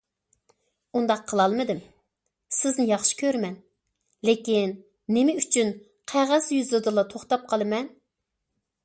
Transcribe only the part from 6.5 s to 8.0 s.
يۈزىدىلا توختاپ قالىمەن؟!